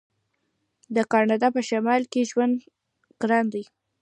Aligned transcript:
د 0.95 0.97
کاناډا 1.11 1.47
په 1.55 1.61
شمال 1.69 2.01
کې 2.11 2.29
ژوند 2.29 2.55
ګران 3.21 3.45
دی. 3.53 3.63